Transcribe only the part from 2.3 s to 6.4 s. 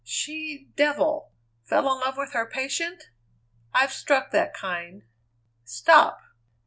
her patient? I've struck that kind" "Stop!"